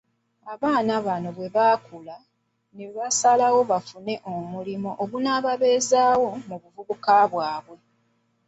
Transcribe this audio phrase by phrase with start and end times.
[0.53, 2.15] Abaana bano bwebaakula
[2.75, 7.77] ne basalawo bafune omulimo ogunababeezaawo mu buvubuka bwabwe.